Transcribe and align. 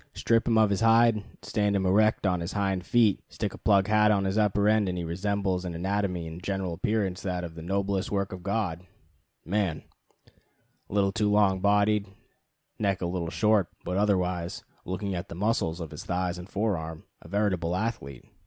Strip 0.15 0.47
him 0.47 0.57
of 0.57 0.71
his 0.71 0.81
hide, 0.81 1.23
stand 1.43 1.75
him 1.75 1.85
erect 1.85 2.25
on 2.25 2.39
his 2.39 2.53
hind 2.53 2.83
feet, 2.83 3.19
stick 3.29 3.53
a 3.53 3.57
plug 3.59 3.85
hat 3.85 4.09
on 4.09 4.25
his 4.25 4.35
upper 4.35 4.67
end, 4.67 4.89
and 4.89 4.97
he 4.97 5.03
resembles 5.03 5.63
in 5.63 5.75
anatomy 5.75 6.27
and 6.27 6.41
general 6.41 6.73
appearance 6.73 7.21
that 7.21 7.55
"noblest 7.55 8.09
work 8.11 8.31
of 8.33 8.41
God" 8.41 8.81
man: 9.45 9.83
a 10.89 10.93
little 10.95 11.11
too 11.11 11.29
long 11.29 11.59
bodied, 11.59 12.07
neck 12.79 13.01
a 13.03 13.05
little 13.05 13.29
short, 13.29 13.67
but 13.85 13.95
otherwise, 13.95 14.63
looking 14.85 15.13
at 15.13 15.29
the 15.29 15.35
muscles 15.35 15.79
of 15.79 15.91
his 15.91 16.03
thighs 16.03 16.39
and 16.39 16.49
forearm, 16.49 17.03
a 17.21 17.27
veritable 17.27 17.75
athlete. 17.75 18.25